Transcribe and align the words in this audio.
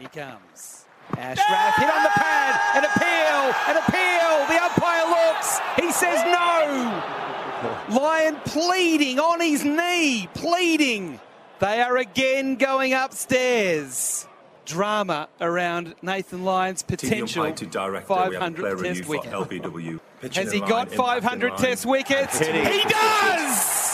He 0.00 0.06
comes. 0.06 0.86
Ashraf 1.18 1.76
hit 1.76 1.90
on 1.90 2.02
the 2.02 2.08
pad. 2.08 2.58
An 2.74 2.84
appeal. 2.84 3.52
An 3.68 3.76
appeal. 3.76 4.46
The 4.48 4.62
umpire 4.64 5.04
looks. 5.10 5.60
He 5.76 5.92
says 5.92 6.24
no. 6.24 8.00
Lyon 8.00 8.36
pleading 8.46 9.18
on 9.20 9.42
his 9.42 9.62
knee. 9.62 10.26
Pleading. 10.32 11.20
They 11.58 11.82
are 11.82 11.98
again 11.98 12.56
going 12.56 12.94
upstairs. 12.94 14.26
Drama 14.64 15.28
around 15.38 15.94
Nathan 16.00 16.44
Lyon's 16.44 16.82
potential 16.82 17.52
to 17.52 17.66
director, 17.66 18.14
we 18.14 18.20
have 18.20 18.32
a 18.32 18.38
500 18.38 18.78
test 18.78 19.06
wicket. 19.06 19.32
LBW. 19.32 20.00
Has 20.32 20.52
he 20.52 20.60
got 20.60 20.90
500 20.90 21.58
test 21.58 21.84
wickets? 21.84 22.38
He 22.38 22.82
does! 22.88 23.89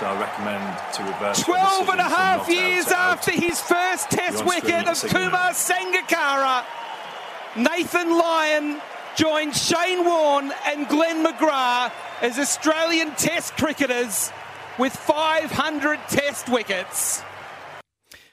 So 0.00 0.06
I 0.06 0.18
recommend 0.18 0.94
to 0.94 1.02
reverse 1.02 1.42
12 1.42 1.90
and 1.90 2.00
a 2.00 2.04
half 2.04 2.48
years 2.48 2.86
to 2.86 2.94
out. 2.94 3.18
after 3.18 3.32
his 3.32 3.60
first 3.60 4.10
test 4.10 4.46
wicket 4.46 4.88
of 4.88 4.96
signal. 4.96 5.24
Kumar 5.24 5.50
Sangakkara, 5.50 6.64
Nathan 7.54 8.16
Lyon 8.16 8.80
joins 9.14 9.62
Shane 9.62 10.06
Warne 10.06 10.52
and 10.64 10.88
Glenn 10.88 11.22
McGrath 11.22 11.92
as 12.22 12.38
Australian 12.38 13.10
test 13.16 13.58
cricketers 13.58 14.32
with 14.78 14.96
500 14.96 15.98
test 16.08 16.48
wickets. 16.48 17.22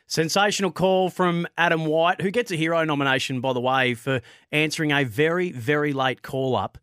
Sensational 0.05 0.71
call 0.71 1.09
from 1.09 1.45
Adam 1.57 1.85
White, 1.85 2.21
who 2.21 2.31
gets 2.31 2.49
a 2.49 2.55
hero 2.55 2.85
nomination, 2.85 3.41
by 3.41 3.51
the 3.51 3.59
way, 3.59 3.93
for 3.93 4.21
answering 4.53 4.93
a 4.93 5.03
very, 5.03 5.51
very 5.51 5.91
late 5.91 6.21
call 6.21 6.55
up 6.55 6.77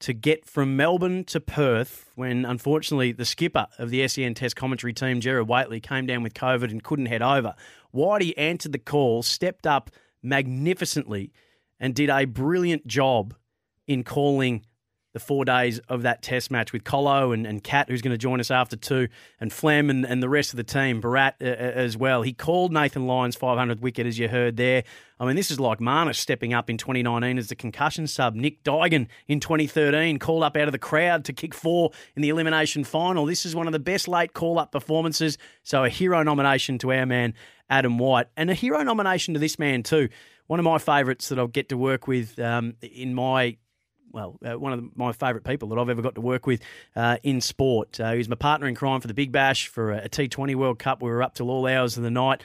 to 0.00 0.12
get 0.12 0.44
from 0.44 0.76
Melbourne 0.76 1.24
to 1.24 1.40
Perth 1.40 2.10
when, 2.14 2.44
unfortunately, 2.44 3.12
the 3.12 3.24
skipper 3.24 3.66
of 3.78 3.90
the 3.90 4.06
SEN 4.06 4.34
Test 4.34 4.56
commentary 4.56 4.92
team, 4.92 5.20
Gerard 5.20 5.48
Whateley, 5.48 5.80
came 5.80 6.06
down 6.06 6.22
with 6.22 6.34
COVID 6.34 6.70
and 6.70 6.82
couldn't 6.82 7.06
head 7.06 7.22
over. 7.22 7.54
Whitey 7.94 8.32
answered 8.36 8.72
the 8.72 8.78
call, 8.78 9.22
stepped 9.22 9.66
up 9.66 9.90
magnificently, 10.22 11.32
and 11.80 11.94
did 11.94 12.10
a 12.10 12.24
brilliant 12.26 12.86
job 12.86 13.34
in 13.86 14.04
calling 14.04 14.64
the 15.12 15.20
four 15.20 15.44
days 15.44 15.78
of 15.88 16.02
that 16.02 16.22
test 16.22 16.50
match 16.50 16.72
with 16.72 16.84
Colo 16.84 17.32
and, 17.32 17.46
and 17.46 17.64
Kat, 17.64 17.88
who's 17.88 18.02
going 18.02 18.12
to 18.12 18.18
join 18.18 18.40
us 18.40 18.50
after 18.50 18.76
two, 18.76 19.08
and 19.40 19.52
Flem 19.52 19.88
and, 19.88 20.04
and 20.04 20.22
the 20.22 20.28
rest 20.28 20.52
of 20.52 20.58
the 20.58 20.64
team, 20.64 21.00
Barat 21.00 21.36
uh, 21.40 21.46
uh, 21.46 21.48
as 21.48 21.96
well. 21.96 22.22
He 22.22 22.32
called 22.32 22.72
Nathan 22.72 23.06
Lyon's 23.06 23.36
500 23.36 23.80
wicket, 23.80 24.06
as 24.06 24.18
you 24.18 24.28
heard 24.28 24.56
there. 24.56 24.84
I 25.18 25.26
mean, 25.26 25.34
this 25.34 25.50
is 25.50 25.58
like 25.58 25.80
Marnus 25.80 26.16
stepping 26.16 26.52
up 26.54 26.70
in 26.70 26.76
2019 26.76 27.38
as 27.38 27.48
the 27.48 27.56
concussion 27.56 28.06
sub. 28.06 28.34
Nick 28.34 28.62
Duigan 28.62 29.08
in 29.26 29.40
2013 29.40 30.18
called 30.18 30.44
up 30.44 30.56
out 30.56 30.68
of 30.68 30.72
the 30.72 30.78
crowd 30.78 31.24
to 31.24 31.32
kick 31.32 31.54
four 31.54 31.90
in 32.14 32.22
the 32.22 32.28
elimination 32.28 32.84
final. 32.84 33.26
This 33.26 33.44
is 33.44 33.56
one 33.56 33.66
of 33.66 33.72
the 33.72 33.78
best 33.78 34.06
late 34.06 34.34
call 34.34 34.58
up 34.58 34.72
performances. 34.72 35.38
So 35.64 35.84
a 35.84 35.88
hero 35.88 36.22
nomination 36.22 36.78
to 36.78 36.92
our 36.92 37.06
man, 37.06 37.34
Adam 37.68 37.98
White, 37.98 38.26
and 38.36 38.50
a 38.50 38.54
hero 38.54 38.82
nomination 38.82 39.34
to 39.34 39.40
this 39.40 39.58
man, 39.58 39.82
too. 39.82 40.08
One 40.46 40.60
of 40.60 40.64
my 40.64 40.78
favourites 40.78 41.28
that 41.28 41.38
I'll 41.38 41.46
get 41.46 41.70
to 41.70 41.76
work 41.76 42.06
with 42.06 42.38
um, 42.38 42.74
in 42.80 43.14
my 43.14 43.56
well, 44.12 44.38
uh, 44.44 44.58
one 44.58 44.72
of 44.72 44.80
the, 44.80 44.90
my 44.96 45.12
favourite 45.12 45.44
people 45.44 45.68
that 45.68 45.78
I've 45.78 45.88
ever 45.88 46.02
got 46.02 46.14
to 46.16 46.20
work 46.20 46.46
with 46.46 46.60
uh, 46.96 47.18
in 47.22 47.40
sport. 47.40 48.00
Uh, 48.00 48.12
he 48.12 48.18
was 48.18 48.28
my 48.28 48.36
partner 48.36 48.66
in 48.66 48.74
crime 48.74 49.00
for 49.00 49.08
the 49.08 49.14
Big 49.14 49.32
Bash 49.32 49.68
for 49.68 49.92
a 49.92 49.98
a 50.04 50.08
T20 50.08 50.54
World 50.54 50.78
Cup. 50.78 51.02
We 51.02 51.10
were 51.10 51.22
up 51.22 51.34
till 51.34 51.50
all 51.50 51.66
hours 51.66 51.96
of 51.96 52.02
the 52.02 52.10
night. 52.10 52.42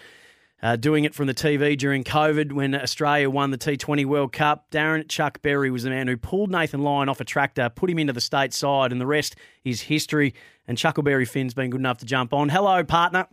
Uh, 0.62 0.78
doing 0.78 1.04
it 1.04 1.14
from 1.14 1.28
the 1.28 1.34
TV 1.34 1.78
during 1.78 2.06
COVID 2.06 2.54
when 2.54 2.74
Australia 2.74 3.30
won 3.30 3.52
the 3.52 3.58
T20 3.58 4.06
World 4.06 4.32
Cup. 4.32 4.72
Darren 4.72 5.08
Chuck 5.10 5.42
Berry 5.42 5.70
was 5.70 5.84
the 5.84 5.90
man 5.90 6.08
who 6.08 6.16
pulled 6.16 6.50
Nathan 6.50 6.82
Lyon 6.84 7.10
off 7.10 7.20
a 7.20 7.26
tractor, 7.26 7.70
put 7.70 7.90
him 7.90 8.00
into 8.00 8.14
the 8.14 8.22
state 8.22 8.54
side, 8.54 8.94
and 8.94 9.02
the 9.02 9.06
rest 9.06 9.36
is 9.66 9.82
history. 9.82 10.34
And 10.66 10.78
Chuckleberry 10.78 11.28
Finn's 11.28 11.54
been 11.54 11.70
good 11.70 11.82
enough 11.82 11.98
to 11.98 12.06
jump 12.06 12.34
on. 12.34 12.48
Hello, 12.48 12.82
partner. 12.82 13.28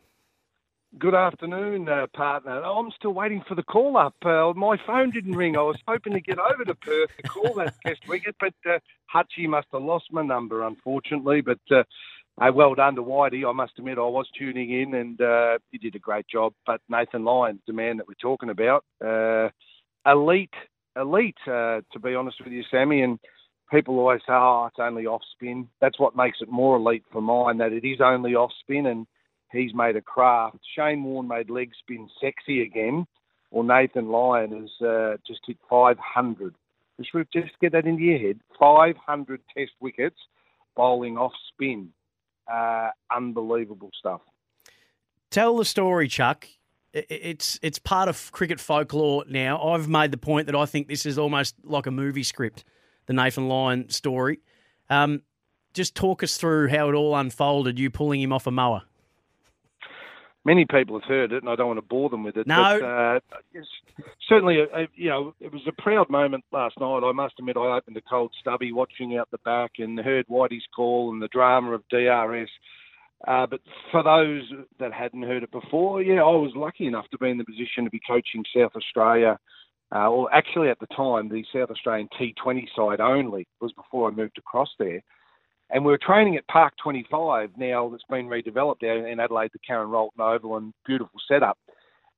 Good 0.99 1.15
afternoon, 1.15 1.89
uh, 1.89 2.09
partner. 2.17 2.65
I'm 2.65 2.91
still 2.97 3.13
waiting 3.13 3.45
for 3.47 3.55
the 3.55 3.63
call 3.63 3.97
up. 3.97 4.17
Uh, 4.25 4.53
my 4.57 4.77
phone 4.85 5.11
didn't 5.11 5.37
ring. 5.37 5.57
I 5.57 5.63
was 5.63 5.79
hoping 5.87 6.15
to 6.15 6.21
get 6.21 6.39
over 6.41 6.65
to 6.65 6.75
Perth 6.75 7.11
to 7.17 7.29
call 7.29 7.55
that 7.55 7.75
test 7.87 8.01
wicket, 8.09 8.35
but 8.41 8.55
uh, 8.69 8.81
Hutchie 9.15 9.49
must 9.49 9.69
have 9.73 9.83
lost 9.83 10.07
my 10.11 10.23
number, 10.23 10.67
unfortunately. 10.67 11.43
But 11.43 11.61
uh, 11.71 11.85
uh, 12.41 12.51
well 12.53 12.75
done 12.75 12.97
to 12.97 13.05
Whitey. 13.05 13.49
I 13.49 13.53
must 13.53 13.75
admit, 13.79 13.99
I 13.99 14.03
was 14.03 14.27
tuning 14.37 14.73
in 14.73 14.95
and 14.95 15.21
uh, 15.21 15.59
he 15.71 15.79
did 15.79 15.95
a 15.95 16.01
great 16.01 16.27
job. 16.27 16.55
But 16.67 16.81
Nathan 16.89 17.25
Lyon's 17.25 17.61
the 17.69 17.73
man 17.73 17.99
that 17.99 18.09
we're 18.09 18.15
talking 18.21 18.51
about. 18.51 18.85
Uh, 19.03 19.51
elite, 20.11 20.51
elite, 20.97 21.39
uh, 21.47 21.83
to 21.93 22.01
be 22.03 22.17
honest 22.17 22.43
with 22.43 22.53
you, 22.53 22.65
Sammy. 22.69 23.03
And 23.03 23.21
people 23.71 23.97
always 24.01 24.23
say, 24.23 24.33
oh, 24.33 24.67
it's 24.67 24.81
only 24.81 25.07
off 25.07 25.23
spin. 25.35 25.69
That's 25.81 26.01
what 26.01 26.17
makes 26.17 26.39
it 26.41 26.51
more 26.51 26.77
elite 26.77 27.05
for 27.13 27.23
mine, 27.23 27.59
that 27.59 27.73
it 27.73 27.87
is 27.87 28.01
only 28.01 28.35
off 28.35 28.51
spin 28.61 28.87
and 28.87 29.07
he's 29.53 29.75
made 29.75 29.97
a 29.97 30.01
craft. 30.01 30.59
Shane 30.77 31.05
Warne 31.05 31.29
made 31.29 31.51
leg 31.51 31.71
spin 31.79 32.09
sexy 32.21 32.63
again. 32.63 33.07
Or 33.51 33.65
Nathan 33.65 34.09
Lyon 34.09 34.53
has 34.53 34.87
uh, 34.87 35.17
just 35.27 35.41
hit 35.47 35.59
500. 35.69 36.55
Just, 36.99 37.11
just 37.33 37.59
get 37.61 37.73
that 37.73 37.87
into 37.87 38.03
your 38.03 38.19
head. 38.19 38.41
500 38.59 39.41
test 39.57 39.73
wickets 39.81 40.19
bowling 40.77 41.19
off 41.19 41.33
spin. 41.53 41.91
Uh, 42.51 42.91
unbelievable 43.15 43.91
stuff. 43.99 44.21
Tell 45.31 45.57
the 45.57 45.65
story, 45.65 46.09
Chuck. 46.09 46.47
It's 46.93 47.61
it's 47.63 47.79
part 47.79 48.09
of 48.09 48.33
cricket 48.33 48.59
folklore 48.59 49.25
now. 49.29 49.63
I've 49.63 49.89
made 49.89 50.11
the 50.11 50.17
point 50.17 50.47
that 50.47 50.57
I 50.57 50.67
think 50.67 50.89
this 50.89 51.07
is 51.07 51.19
almost 51.19 51.55
like 51.63 51.87
a 51.87 51.93
movie 51.93 52.25
script, 52.25 52.65
the 53.07 53.13
Nathan 53.13 53.47
Lyon 53.47 53.89
story. 53.91 54.41
Um, 54.89 55.23
just 55.73 55.95
talk 55.95 56.25
us 56.25 56.37
through 56.37 56.67
how 56.69 56.89
it 56.89 56.95
all 56.95 57.15
unfolded. 57.15 57.79
You 57.79 57.91
pulling 57.91 58.21
him 58.21 58.33
off 58.33 58.49
a 58.49 58.51
mower. 58.51 58.83
Many 60.45 60.65
people 60.65 60.99
have 60.99 61.09
heard 61.09 61.33
it, 61.33 61.43
and 61.43 61.51
I 61.51 61.57
don't 61.57 61.67
want 61.67 61.79
to 61.79 61.87
bore 61.87 62.09
them 62.09 62.25
with 62.25 62.37
it. 62.37 62.47
No. 62.47 62.79
But, 62.81 62.87
uh, 62.87 63.21
it's 63.53 63.69
certainly, 64.27 64.63
uh, 64.63 64.87
you 64.95 65.11
know, 65.11 65.35
it 65.39 65.53
was 65.53 65.61
a 65.67 65.83
proud 65.83 66.09
moment 66.09 66.45
last 66.51 66.81
night. 66.81 67.03
I 67.05 67.13
must 67.13 67.35
admit, 67.39 67.59
I 67.59 67.77
opened 67.77 67.97
a 67.99 68.01
cold 68.01 68.33
stubby 68.41 68.73
watching 68.73 69.19
out 69.19 69.31
the 69.31 69.39
back 69.45 69.73
and 69.79 69.99
heard 69.99 70.27
Whitey's 70.29 70.67
call 70.75 71.13
and 71.13 71.21
the 71.21 71.29
drama 71.29 71.73
of 71.73 71.87
DRS. 71.91 72.49
Uh, 73.29 73.47
but 73.47 73.61
for 73.91 74.03
those 74.03 74.51
that 74.79 74.95
hadn't 74.95 75.25
heard 75.25 75.43
it 75.43 75.51
before, 75.51 76.03
yeah, 76.03 76.23
I 76.23 76.37
was 76.37 76.53
lucky 76.57 76.87
enough 76.87 77.09
to 77.11 77.19
be 77.19 77.29
in 77.29 77.37
the 77.37 77.45
position 77.45 77.85
to 77.85 77.91
be 77.91 78.01
coaching 78.07 78.45
South 78.57 78.73
Australia, 78.75 79.39
uh, 79.95 80.09
or 80.09 80.33
actually 80.33 80.71
at 80.71 80.79
the 80.79 80.87
time, 80.87 81.29
the 81.29 81.45
South 81.53 81.71
Australian 81.71 82.09
T20 82.19 82.67
side 82.75 83.01
only. 83.01 83.43
It 83.43 83.47
was 83.61 83.73
before 83.73 84.09
I 84.09 84.15
moved 84.15 84.39
across 84.39 84.71
there. 84.79 85.03
And 85.73 85.85
we 85.85 85.93
were 85.93 85.99
training 85.99 86.37
at 86.37 86.47
Park 86.49 86.75
25 86.83 87.51
now 87.57 87.89
that's 87.89 88.03
been 88.11 88.27
redeveloped 88.27 88.85
out 88.85 89.09
in 89.09 89.21
Adelaide, 89.21 89.51
the 89.53 89.59
Karen 89.61 89.89
Rolton 89.89 90.21
Oval, 90.21 90.57
and 90.57 90.73
beautiful 90.85 91.21
setup. 91.29 91.59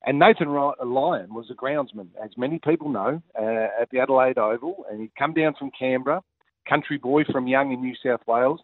And 0.04 0.18
Nathan 0.18 0.48
Lyon 0.48 1.32
was 1.32 1.50
a 1.50 1.54
groundsman, 1.54 2.08
as 2.22 2.30
many 2.36 2.58
people 2.58 2.88
know, 2.88 3.22
uh, 3.38 3.68
at 3.80 3.90
the 3.90 4.00
Adelaide 4.00 4.38
Oval. 4.38 4.84
And 4.90 5.00
he'd 5.00 5.14
come 5.16 5.34
down 5.34 5.54
from 5.58 5.70
Canberra, 5.78 6.22
country 6.68 6.98
boy 6.98 7.24
from 7.30 7.46
Young 7.46 7.72
in 7.72 7.80
New 7.80 7.94
South 8.04 8.22
Wales. 8.26 8.60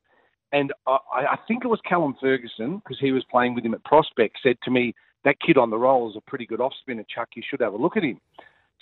And 0.52 0.72
I, 0.86 0.96
I 1.12 1.36
think 1.46 1.64
it 1.64 1.68
was 1.68 1.80
Callum 1.86 2.16
Ferguson, 2.20 2.78
because 2.78 2.98
he 2.98 3.12
was 3.12 3.24
playing 3.30 3.54
with 3.54 3.64
him 3.64 3.74
at 3.74 3.84
Prospect, 3.84 4.38
said 4.42 4.56
to 4.64 4.70
me, 4.70 4.94
that 5.24 5.40
kid 5.44 5.58
on 5.58 5.70
the 5.70 5.76
roll 5.76 6.08
is 6.10 6.16
a 6.16 6.30
pretty 6.30 6.46
good 6.46 6.60
off 6.60 6.72
spinner, 6.80 7.04
Chuck. 7.14 7.28
You 7.34 7.42
should 7.48 7.60
have 7.60 7.74
a 7.74 7.76
look 7.76 7.96
at 7.96 8.04
him. 8.04 8.20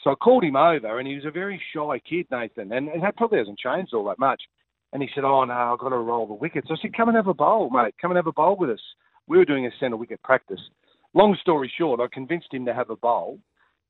So 0.04 0.10
I 0.10 0.14
called 0.14 0.44
him 0.44 0.56
over, 0.56 0.98
and 0.98 1.08
he 1.08 1.14
was 1.14 1.24
a 1.24 1.30
very 1.30 1.60
shy 1.74 1.98
kid, 2.08 2.26
Nathan, 2.30 2.72
and, 2.72 2.88
and 2.88 3.02
that 3.02 3.16
probably 3.16 3.38
hasn't 3.38 3.58
changed 3.58 3.92
all 3.92 4.04
that 4.04 4.18
much. 4.18 4.42
And 4.96 5.02
he 5.02 5.10
said, 5.14 5.24
"Oh 5.24 5.44
no, 5.44 5.52
I've 5.52 5.78
got 5.78 5.90
to 5.90 5.98
roll 5.98 6.26
the 6.26 6.32
wickets." 6.32 6.68
I 6.70 6.76
said, 6.80 6.96
"Come 6.96 7.10
and 7.10 7.16
have 7.16 7.26
a 7.26 7.34
bowl, 7.34 7.68
mate. 7.68 7.94
Come 8.00 8.12
and 8.12 8.16
have 8.16 8.28
a 8.28 8.32
bowl 8.32 8.56
with 8.56 8.70
us." 8.70 8.80
We 9.26 9.36
were 9.36 9.44
doing 9.44 9.66
a 9.66 9.70
centre 9.78 9.98
wicket 9.98 10.22
practice. 10.22 10.70
Long 11.12 11.36
story 11.38 11.70
short, 11.76 12.00
I 12.00 12.06
convinced 12.10 12.54
him 12.54 12.64
to 12.64 12.72
have 12.72 12.88
a 12.88 12.96
bowl, 12.96 13.38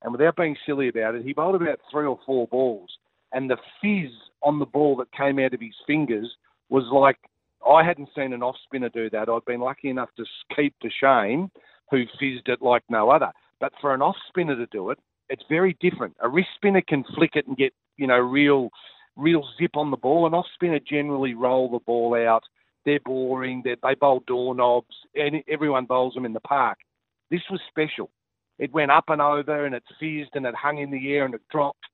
and 0.02 0.10
without 0.10 0.34
being 0.34 0.56
silly 0.66 0.88
about 0.88 1.14
it, 1.14 1.22
he 1.22 1.32
bowled 1.32 1.62
about 1.62 1.78
three 1.92 2.06
or 2.06 2.18
four 2.26 2.48
balls, 2.48 2.90
and 3.32 3.48
the 3.48 3.56
fizz 3.80 4.10
on 4.42 4.58
the 4.58 4.66
ball 4.66 4.96
that 4.96 5.12
came 5.12 5.38
out 5.38 5.54
of 5.54 5.60
his 5.60 5.76
fingers 5.86 6.28
was 6.70 6.82
like 6.92 7.18
I 7.64 7.84
hadn't 7.84 8.08
seen 8.12 8.32
an 8.32 8.42
off 8.42 8.56
spinner 8.64 8.88
do 8.88 9.08
that. 9.10 9.28
I'd 9.28 9.44
been 9.44 9.60
lucky 9.60 9.90
enough 9.90 10.10
to 10.16 10.24
keep 10.56 10.74
the 10.82 10.90
Shane, 10.90 11.52
who 11.88 12.02
fizzed 12.18 12.48
it 12.48 12.62
like 12.62 12.82
no 12.88 13.10
other. 13.10 13.30
But 13.60 13.74
for 13.80 13.94
an 13.94 14.02
off 14.02 14.16
spinner 14.26 14.56
to 14.56 14.66
do 14.66 14.90
it, 14.90 14.98
it's 15.28 15.44
very 15.48 15.76
different. 15.80 16.16
A 16.18 16.28
wrist 16.28 16.48
spinner 16.56 16.82
can 16.82 17.04
flick 17.14 17.36
it 17.36 17.46
and 17.46 17.56
get 17.56 17.72
you 17.96 18.08
know 18.08 18.18
real, 18.18 18.70
real 19.16 19.42
zip 19.58 19.76
on 19.76 19.90
the 19.90 19.96
ball. 19.96 20.26
An 20.26 20.34
off 20.34 20.46
spinner 20.54 20.80
generally 20.80 21.34
roll 21.34 21.70
the 21.70 21.80
ball 21.80 22.14
out. 22.14 22.42
They're 22.84 23.00
boring. 23.04 23.62
They're, 23.64 23.76
they 23.82 23.94
bowl 23.94 24.22
doorknobs, 24.26 24.94
and 25.14 25.42
everyone 25.48 25.86
bowls 25.86 26.14
them 26.14 26.24
in 26.24 26.32
the 26.32 26.40
park. 26.40 26.78
This 27.30 27.42
was 27.50 27.60
special. 27.68 28.10
It 28.58 28.72
went 28.72 28.90
up 28.90 29.04
and 29.08 29.20
over, 29.20 29.66
and 29.66 29.74
it 29.74 29.82
fizzed, 30.00 30.30
and 30.34 30.46
it 30.46 30.54
hung 30.54 30.78
in 30.78 30.90
the 30.90 31.12
air, 31.12 31.24
and 31.24 31.34
it 31.34 31.42
dropped. 31.50 31.84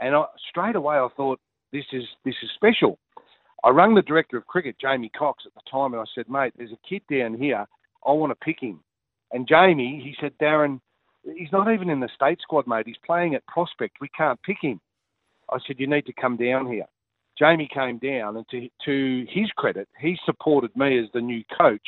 And 0.00 0.14
I, 0.14 0.24
straight 0.48 0.76
away, 0.76 0.96
I 0.96 1.08
thought 1.16 1.40
this 1.72 1.84
is 1.92 2.04
this 2.24 2.36
is 2.42 2.50
special. 2.54 2.98
I 3.64 3.70
rang 3.70 3.94
the 3.94 4.02
director 4.02 4.36
of 4.36 4.46
cricket, 4.46 4.76
Jamie 4.80 5.10
Cox, 5.10 5.44
at 5.46 5.54
the 5.54 5.60
time, 5.70 5.92
and 5.92 6.00
I 6.00 6.04
said, 6.14 6.28
mate, 6.28 6.52
there's 6.56 6.72
a 6.72 6.88
kid 6.88 7.02
down 7.10 7.34
here. 7.34 7.66
I 8.06 8.12
want 8.12 8.30
to 8.30 8.44
pick 8.44 8.60
him. 8.60 8.80
And 9.32 9.48
Jamie, 9.48 10.00
he 10.04 10.14
said, 10.20 10.32
Darren, 10.40 10.80
he's 11.36 11.50
not 11.50 11.72
even 11.72 11.90
in 11.90 11.98
the 11.98 12.08
state 12.14 12.38
squad, 12.40 12.68
mate. 12.68 12.86
He's 12.86 12.96
playing 13.04 13.34
at 13.34 13.46
Prospect. 13.46 13.96
We 14.00 14.08
can't 14.16 14.40
pick 14.42 14.58
him. 14.60 14.80
I 15.50 15.58
said, 15.66 15.76
you 15.78 15.86
need 15.86 16.06
to 16.06 16.12
come 16.12 16.36
down 16.36 16.70
here. 16.70 16.86
Jamie 17.38 17.68
came 17.72 17.98
down, 17.98 18.36
and 18.36 18.48
to, 18.50 18.68
to 18.86 19.26
his 19.28 19.50
credit, 19.56 19.88
he 20.00 20.16
supported 20.24 20.74
me 20.74 20.98
as 20.98 21.06
the 21.12 21.20
new 21.20 21.42
coach. 21.56 21.86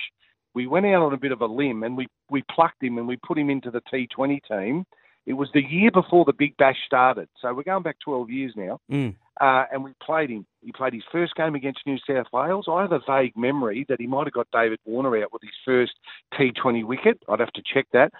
We 0.55 0.66
went 0.66 0.87
out 0.87 1.02
on 1.02 1.14
a 1.14 1.19
bit 1.19 1.32
of 1.32 1.40
a 1.40 1.46
limb, 1.46 1.82
and 1.82 1.96
we, 1.96 2.06
we 2.31 2.43
plucked 2.55 2.82
him 2.82 2.99
and 2.99 3.08
we 3.08 3.16
put 3.16 3.38
him 3.38 3.49
into 3.49 3.70
the 3.70 3.81
T20 3.93 4.40
team. 4.49 4.84
It 5.26 5.34
was 5.34 5.49
the 5.52 5.62
year 5.62 5.90
before 5.90 6.25
the 6.25 6.32
Big 6.32 6.56
Bash 6.56 6.78
started, 6.87 7.28
so 7.40 7.52
we're 7.52 7.62
going 7.62 7.82
back 7.82 7.96
12 8.02 8.31
years 8.31 8.52
now. 8.56 8.81
Mm. 8.90 9.14
Uh, 9.40 9.64
and 9.70 9.84
we 9.84 9.93
played 10.02 10.31
him. 10.31 10.46
He 10.62 10.72
played 10.72 10.94
his 10.94 11.02
first 11.12 11.34
game 11.37 11.54
against 11.54 11.81
New 11.87 11.99
South 12.08 12.26
Wales. 12.32 12.66
I 12.69 12.81
have 12.82 12.93
a 12.93 13.00
vague 13.06 13.37
memory 13.37 13.84
that 13.88 14.00
he 14.00 14.06
might 14.06 14.26
have 14.26 14.32
got 14.32 14.49
David 14.52 14.81
Warner 14.84 15.22
out 15.22 15.32
with 15.32 15.43
his 15.43 15.52
first 15.64 15.93
T20 16.34 16.84
wicket. 16.84 17.22
I'd 17.28 17.40
have 17.40 17.52
to 17.52 17.62
check 17.62 17.87
that, 17.93 18.12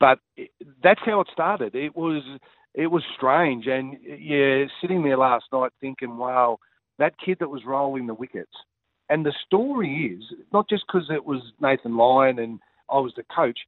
but 0.00 0.18
that's 0.82 1.00
how 1.04 1.20
it 1.20 1.28
started. 1.32 1.74
It 1.74 1.94
was 1.94 2.22
it 2.74 2.88
was 2.88 3.02
strange, 3.16 3.66
and 3.66 3.96
yeah, 4.02 4.64
sitting 4.80 5.02
there 5.02 5.16
last 5.16 5.46
night 5.52 5.72
thinking, 5.80 6.16
wow, 6.16 6.58
that 6.98 7.14
kid 7.24 7.38
that 7.40 7.50
was 7.50 7.62
rolling 7.64 8.06
the 8.06 8.14
wickets. 8.14 8.52
And 9.08 9.24
the 9.24 9.34
story 9.46 10.18
is 10.18 10.24
not 10.52 10.68
just 10.68 10.84
because 10.86 11.08
it 11.10 11.24
was 11.24 11.40
Nathan 11.60 11.96
Lyon 11.96 12.38
and 12.38 12.58
I 12.90 12.98
was 12.98 13.12
the 13.16 13.24
coach. 13.34 13.58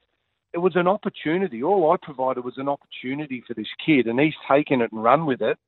It 0.55 0.59
was 0.59 0.77
an 0.77 0.89
opportunity. 0.89 1.63
All 1.63 1.93
I 1.93 1.97
provided 2.01 2.45
was 2.45 2.57
an 2.57 2.69
opportunity 2.69 3.45
for 3.47 3.55
this 3.55 3.69
kid, 3.85 4.07
and 4.07 4.19
he's 4.19 4.35
taken 4.51 4.81
it 4.81 4.93
and 4.93 5.03
run 5.03 5.27
with 5.27 5.43
it 5.43 5.59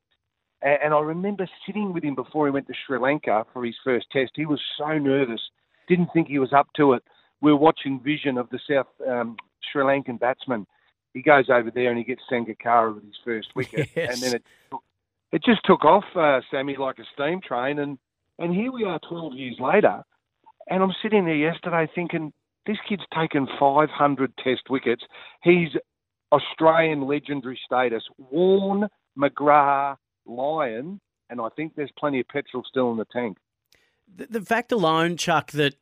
and 0.62 0.92
I 0.92 1.00
remember 1.00 1.48
sitting 1.66 1.92
with 1.92 2.02
him 2.02 2.14
before 2.14 2.46
he 2.46 2.50
went 2.50 2.66
to 2.66 2.74
Sri 2.86 2.98
Lanka 2.98 3.44
for 3.52 3.64
his 3.64 3.76
first 3.84 4.06
test. 4.10 4.32
He 4.34 4.46
was 4.46 4.60
so 4.76 4.98
nervous, 4.98 5.40
didn't 5.88 6.08
think 6.12 6.28
he 6.28 6.38
was 6.38 6.52
up 6.52 6.68
to 6.76 6.94
it. 6.94 7.02
We 7.40 7.52
were 7.52 7.58
watching 7.58 8.00
vision 8.02 8.36
of 8.36 8.48
the 8.50 8.58
South 8.68 8.88
um, 9.08 9.36
Sri 9.70 9.84
Lankan 9.84 10.18
batsman. 10.18 10.66
He 11.14 11.22
goes 11.22 11.48
over 11.50 11.70
there 11.70 11.90
and 11.90 11.98
he 11.98 12.04
gets 12.04 12.22
Sangakkara 12.30 12.94
with 12.94 13.04
his 13.04 13.16
first 13.24 13.48
wicket, 13.54 13.88
yes. 13.96 14.14
and 14.14 14.22
then 14.22 14.34
it 14.34 14.44
it 15.30 15.44
just 15.44 15.60
took 15.64 15.84
off, 15.84 16.04
uh, 16.16 16.40
Sammy, 16.50 16.76
like 16.76 16.98
a 16.98 17.04
steam 17.14 17.40
train. 17.40 17.78
And 17.78 17.98
and 18.38 18.54
here 18.54 18.72
we 18.72 18.84
are, 18.84 19.00
12 19.08 19.34
years 19.34 19.56
later, 19.58 20.02
and 20.68 20.82
I'm 20.82 20.94
sitting 21.02 21.24
there 21.24 21.34
yesterday 21.34 21.90
thinking 21.94 22.32
this 22.66 22.76
kid's 22.88 23.02
taken 23.18 23.48
500 23.58 24.32
Test 24.36 24.70
wickets. 24.70 25.02
He's 25.42 25.70
Australian 26.30 27.06
legendary 27.06 27.58
status. 27.64 28.02
Warne, 28.18 28.88
McGrath, 29.18 29.96
Lyon, 30.26 31.00
and 31.30 31.40
I 31.40 31.48
think 31.56 31.74
there's 31.74 31.90
plenty 31.98 32.20
of 32.20 32.28
petrol 32.28 32.62
still 32.68 32.92
in 32.92 32.98
the 32.98 33.06
tank. 33.06 33.38
The, 34.14 34.26
the 34.26 34.40
fact 34.42 34.72
alone, 34.72 35.16
Chuck, 35.16 35.50
that 35.52 35.74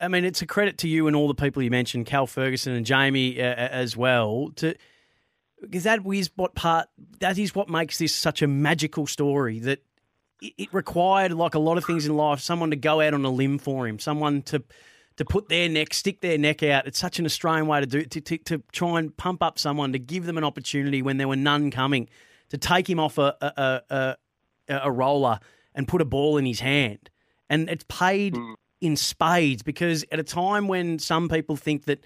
I 0.00 0.08
mean, 0.08 0.24
it's 0.24 0.42
a 0.42 0.46
credit 0.46 0.78
to 0.78 0.88
you 0.88 1.06
and 1.06 1.16
all 1.16 1.28
the 1.28 1.34
people 1.34 1.62
you 1.62 1.70
mentioned, 1.70 2.06
Cal 2.06 2.26
Ferguson 2.26 2.74
and 2.74 2.84
Jamie 2.84 3.40
uh, 3.40 3.44
as 3.44 3.96
well, 3.96 4.50
to 4.56 4.74
because 5.60 5.84
that 5.84 6.00
is 6.06 6.30
what 6.36 6.54
part 6.54 6.88
that 7.20 7.38
is 7.38 7.54
what 7.54 7.68
makes 7.68 7.98
this 7.98 8.14
such 8.14 8.42
a 8.42 8.46
magical 8.46 9.06
story 9.06 9.58
that 9.60 9.82
it, 10.42 10.52
it 10.58 10.74
required 10.74 11.32
like 11.32 11.54
a 11.54 11.58
lot 11.58 11.78
of 11.78 11.84
things 11.84 12.04
in 12.04 12.14
life 12.14 12.40
someone 12.40 12.68
to 12.68 12.76
go 12.76 13.00
out 13.00 13.14
on 13.14 13.24
a 13.24 13.30
limb 13.30 13.58
for 13.58 13.88
him 13.88 13.98
someone 13.98 14.42
to 14.42 14.62
to 15.16 15.24
put 15.24 15.48
their 15.48 15.66
neck 15.66 15.94
stick 15.94 16.20
their 16.20 16.36
neck 16.36 16.62
out 16.62 16.86
it's 16.86 16.98
such 16.98 17.18
an 17.18 17.24
australian 17.24 17.66
way 17.66 17.80
to 17.80 17.86
do 17.86 18.04
to, 18.04 18.20
to, 18.20 18.36
to 18.36 18.62
try 18.70 18.98
and 18.98 19.16
pump 19.16 19.42
up 19.42 19.58
someone 19.58 19.94
to 19.94 19.98
give 19.98 20.26
them 20.26 20.36
an 20.36 20.44
opportunity 20.44 21.00
when 21.00 21.16
there 21.16 21.26
were 21.26 21.36
none 21.36 21.70
coming 21.70 22.06
to 22.50 22.58
take 22.58 22.88
him 22.88 23.00
off 23.00 23.16
a 23.16 23.34
a, 23.40 23.82
a, 23.88 24.16
a 24.68 24.92
roller 24.92 25.40
and 25.76 25.86
put 25.86 26.00
a 26.00 26.04
ball 26.04 26.38
in 26.38 26.46
his 26.46 26.60
hand. 26.60 27.10
And 27.48 27.68
it's 27.68 27.84
paid 27.88 28.34
mm. 28.34 28.54
In 28.80 28.96
spades 28.96 29.62
because 29.62 30.04
at 30.12 30.18
a 30.18 30.24
time 30.24 30.68
when 30.68 30.98
some 30.98 31.28
people 31.28 31.56
think 31.56 31.84
that 31.84 32.04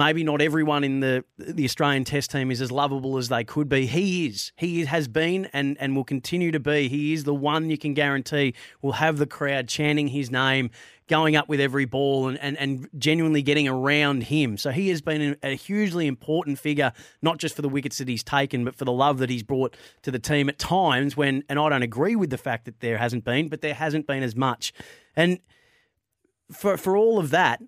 maybe 0.00 0.24
not 0.24 0.40
everyone 0.40 0.82
in 0.82 1.00
the 1.00 1.22
the 1.36 1.64
Australian 1.64 2.04
Test 2.04 2.30
team 2.30 2.50
is 2.50 2.62
as 2.62 2.72
lovable 2.72 3.18
as 3.18 3.28
they 3.28 3.44
could 3.44 3.68
be. 3.68 3.86
He 3.86 4.26
is. 4.26 4.50
He 4.56 4.84
has 4.86 5.08
been 5.08 5.46
and 5.52 5.76
and 5.78 5.94
will 5.94 6.04
continue 6.04 6.50
to 6.52 6.60
be. 6.60 6.88
He 6.88 7.12
is 7.12 7.24
the 7.24 7.34
one 7.34 7.68
you 7.68 7.76
can 7.76 7.92
guarantee 7.92 8.54
will 8.80 8.92
have 8.92 9.18
the 9.18 9.26
crowd 9.26 9.68
chanting 9.68 10.08
his 10.08 10.30
name, 10.30 10.70
going 11.06 11.36
up 11.36 11.50
with 11.50 11.60
every 11.60 11.84
ball, 11.84 12.28
and 12.28 12.38
and, 12.38 12.56
and 12.58 12.88
genuinely 12.96 13.42
getting 13.42 13.68
around 13.68 14.22
him. 14.24 14.56
So 14.56 14.70
he 14.70 14.88
has 14.88 15.02
been 15.02 15.36
a 15.42 15.54
hugely 15.54 16.06
important 16.06 16.58
figure, 16.58 16.92
not 17.20 17.36
just 17.36 17.54
for 17.54 17.60
the 17.62 17.68
wickets 17.68 17.98
that 17.98 18.08
he's 18.08 18.24
taken, 18.24 18.64
but 18.64 18.74
for 18.74 18.86
the 18.86 18.92
love 18.92 19.18
that 19.18 19.28
he's 19.28 19.42
brought 19.42 19.76
to 20.02 20.10
the 20.10 20.18
team 20.18 20.48
at 20.48 20.58
times 20.58 21.14
when. 21.14 21.44
And 21.50 21.58
I 21.58 21.68
don't 21.68 21.82
agree 21.82 22.16
with 22.16 22.30
the 22.30 22.38
fact 22.38 22.64
that 22.64 22.80
there 22.80 22.96
hasn't 22.96 23.24
been, 23.24 23.48
but 23.48 23.60
there 23.60 23.74
hasn't 23.74 24.06
been 24.06 24.22
as 24.22 24.34
much. 24.34 24.72
And 25.14 25.40
for 26.52 26.76
for 26.76 26.96
all 26.96 27.18
of 27.18 27.30
that 27.30 27.60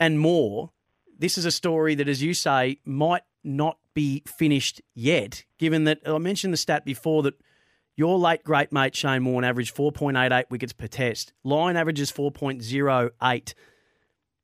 and 0.00 0.18
more 0.18 0.70
this 1.18 1.38
is 1.38 1.44
a 1.44 1.50
story 1.50 1.94
that, 1.94 2.08
as 2.08 2.22
you 2.22 2.34
say, 2.34 2.78
might 2.84 3.22
not 3.42 3.78
be 3.94 4.22
finished 4.26 4.80
yet, 4.94 5.44
given 5.58 5.84
that 5.84 6.00
I 6.06 6.18
mentioned 6.18 6.52
the 6.52 6.58
stat 6.58 6.84
before 6.84 7.22
that 7.22 7.34
your 7.96 8.18
late 8.18 8.42
great 8.42 8.72
mate 8.72 8.96
Shane 8.96 9.24
Warne 9.24 9.44
averaged 9.44 9.76
4.88 9.76 10.50
wickets 10.50 10.72
per 10.72 10.88
test. 10.88 11.32
Lyon 11.44 11.76
averages 11.76 12.10
4.08. 12.10 13.54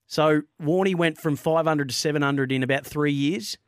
So 0.07 0.43
Warney 0.63 0.95
went 0.95 1.19
from 1.19 1.37
500 1.37 1.89
to 1.89 1.95
700 1.95 2.53
in 2.53 2.63
about 2.63 2.87
three 2.87 3.13
years. 3.13 3.59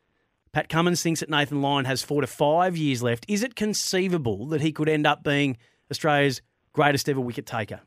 Pat 0.53 0.69
Cummins 0.69 1.03
thinks 1.03 1.21
that 1.21 1.31
Nathan 1.31 1.63
Lyon 1.63 1.87
has 1.87 2.03
four 2.03 2.21
to 2.21 2.27
five 2.27 2.77
years 2.77 3.03
left. 3.03 3.25
Is 3.27 3.43
it 3.43 3.57
conceivable 3.57 4.47
that 4.49 4.61
he 4.61 4.71
could 4.71 4.89
end 4.89 5.07
up 5.07 5.25
being 5.25 5.57
Australia's 5.91 6.43
greatest 6.73 7.09
ever 7.09 7.21
wicket 7.21 7.47
taker? 7.47 7.81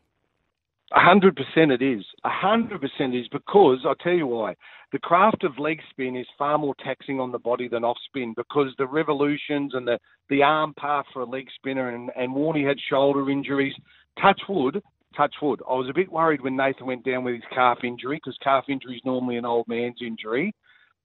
A 0.94 1.00
hundred 1.00 1.36
percent 1.36 1.72
it 1.72 1.82
is. 1.82 2.06
A 2.24 2.30
hundred 2.30 2.80
percent 2.80 3.16
is 3.16 3.28
because 3.30 3.80
I'll 3.86 3.96
tell 3.96 4.14
you 4.14 4.28
why. 4.28 4.56
The 4.92 5.00
craft 5.00 5.44
of 5.44 5.58
leg 5.58 5.80
spin 5.90 6.16
is 6.16 6.28
far 6.38 6.58
more 6.58 6.76
taxing 6.84 7.20
on 7.20 7.32
the 7.32 7.40
body 7.40 7.68
than 7.68 7.84
off 7.84 7.98
spin 8.06 8.34
because 8.38 8.68
the 8.78 8.86
revolutions 8.86 9.74
and 9.74 9.88
the, 9.88 10.00
the 10.30 10.44
arm 10.44 10.74
path 10.78 11.06
for 11.12 11.24
a 11.24 11.26
leg 11.26 11.48
spinner 11.56 11.90
and, 11.90 12.12
and 12.16 12.36
Warney 12.36 12.66
had 12.66 12.78
shoulder 12.90 13.30
injuries. 13.30 13.74
Touch 14.22 14.40
wood, 14.48 14.82
touch 15.18 15.34
wood. 15.42 15.60
I 15.68 15.74
was 15.74 15.90
a 15.90 15.94
bit 15.94 16.12
worried 16.12 16.42
when 16.42 16.56
Nathan 16.56 16.86
went 16.86 17.04
down 17.04 17.24
with 17.24 17.34
his 17.34 17.44
calf 17.54 17.80
injury 17.84 18.18
because 18.18 18.38
calf 18.44 18.66
injury 18.70 18.96
is 18.96 19.02
normally 19.04 19.38
an 19.38 19.46
old 19.46 19.68
man's 19.68 20.02
injury. 20.06 20.54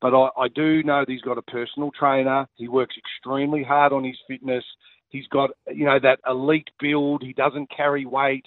But 0.02 0.14
I, 0.14 0.28
I 0.36 0.48
do 0.48 0.82
know 0.82 1.00
that 1.00 1.10
he's 1.10 1.22
got 1.22 1.38
a 1.38 1.42
personal 1.42 1.90
trainer. 1.98 2.46
He 2.56 2.68
works 2.68 2.96
extremely 2.98 3.64
hard 3.64 3.92
on 3.94 4.04
his 4.04 4.18
fitness. 4.28 4.64
He's 5.08 5.26
got, 5.28 5.50
you 5.72 5.86
know, 5.86 5.98
that 6.00 6.20
elite 6.28 6.68
build. 6.78 7.22
He 7.22 7.32
doesn't 7.32 7.74
carry 7.74 8.04
weight. 8.04 8.44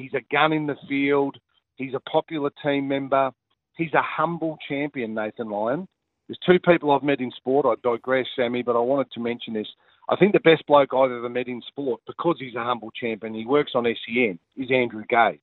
He's 0.00 0.14
a 0.14 0.24
gun 0.32 0.52
in 0.52 0.66
the 0.66 0.76
field. 0.88 1.36
He's 1.76 1.94
a 1.94 2.00
popular 2.00 2.50
team 2.62 2.88
member. 2.88 3.30
He's 3.76 3.94
a 3.94 4.02
humble 4.02 4.58
champion, 4.68 5.14
Nathan 5.14 5.48
Lyon. 5.48 5.88
There's 6.26 6.38
two 6.46 6.60
people 6.60 6.92
I've 6.92 7.02
met 7.02 7.20
in 7.20 7.32
sport. 7.32 7.66
I 7.66 7.74
digress, 7.82 8.26
Sammy, 8.36 8.62
but 8.62 8.76
I 8.76 8.80
wanted 8.80 9.10
to 9.12 9.20
mention 9.20 9.54
this. 9.54 9.66
I 10.08 10.16
think 10.16 10.32
the 10.32 10.40
best 10.40 10.66
bloke 10.66 10.90
I've 10.92 11.10
ever 11.10 11.28
met 11.28 11.48
in 11.48 11.62
sport, 11.68 12.00
because 12.06 12.36
he's 12.38 12.54
a 12.54 12.64
humble 12.64 12.90
champion, 12.90 13.34
he 13.34 13.46
works 13.46 13.72
on 13.74 13.84
SEN, 13.84 14.38
is 14.56 14.70
Andrew 14.70 15.04
Gaze. 15.08 15.38